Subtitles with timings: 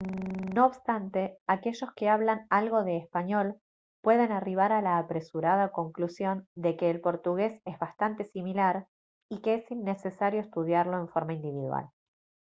[0.55, 3.59] no obstante aquellos que hablan algo de español
[4.01, 8.87] pueden arribar a la apresurada conclusión de que el portugués es bastante similar
[9.29, 11.91] y que es innecesario estudiarlo en forma individual